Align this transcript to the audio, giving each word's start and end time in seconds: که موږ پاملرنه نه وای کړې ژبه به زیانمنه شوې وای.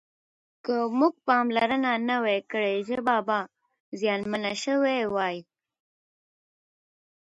که 0.65 0.75
موږ 0.99 1.13
پاملرنه 1.27 1.91
نه 2.07 2.15
وای 2.23 2.39
کړې 2.51 2.73
ژبه 2.87 3.17
به 3.27 3.39
زیانمنه 3.99 4.51
شوې 4.63 4.99
وای. 5.15 5.37